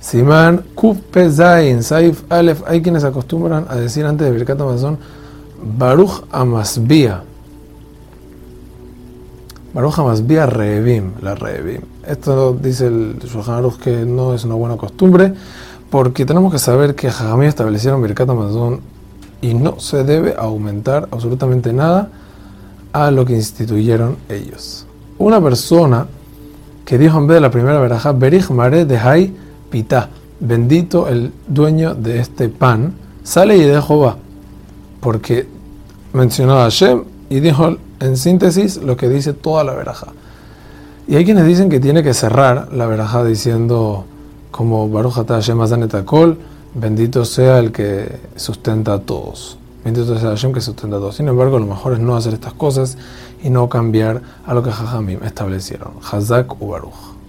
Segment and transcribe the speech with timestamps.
[0.00, 2.62] Simán Kupe Zain, Saif Aleph.
[2.66, 4.98] Hay quienes acostumbran a decir antes de Birkat Amazon
[5.62, 7.22] Baruch Amasbia.
[9.74, 11.82] Baruch Amasbia Revim, la Revim.
[12.06, 15.34] Esto dice el Shulchan Aruch que no es una buena costumbre
[15.90, 18.80] porque tenemos que saber que Jajamí establecieron Birkat Amazon
[19.42, 22.10] y no se debe aumentar absolutamente nada
[22.92, 24.86] a lo que instituyeron ellos.
[25.18, 26.06] Una persona
[26.86, 29.36] que dijo en vez de la primera veraja, Berich Mare de Hay
[29.70, 30.10] Pita,
[30.40, 34.16] bendito el dueño de este pan, sale y de Jehová,
[35.00, 35.46] porque
[36.12, 40.08] mencionó a Hashem y dijo en síntesis lo que dice toda la veraja.
[41.06, 44.04] Y hay quienes dicen que tiene que cerrar la veraja diciendo
[44.50, 46.38] como Baruch Hashem Azanetakol,
[46.74, 49.58] bendito sea el que sustenta a todos.
[49.84, 51.16] Bendito sea Hashem que sustenta a todos.
[51.16, 52.98] Sin embargo, lo mejor es no hacer estas cosas
[53.42, 55.92] y no cambiar a lo que Jajamim establecieron.
[56.02, 57.19] Hazak u Baruch.